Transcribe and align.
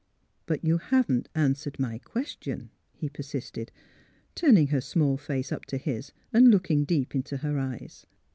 ^' 0.03 0.03
But 0.47 0.65
you 0.65 0.79
haven't 0.79 1.29
answered 1.35 1.77
my 1.79 1.99
question," 1.99 2.71
he 2.91 3.07
persisted, 3.07 3.71
turning 4.33 4.69
her 4.69 4.81
small 4.81 5.15
face 5.15 5.51
up 5.51 5.65
to 5.65 5.77
his 5.77 6.11
and 6.33 6.47
looking 6.49 6.85
deep 6.85 7.13
into 7.13 7.37
her 7.37 7.59
eyes. 7.59 8.07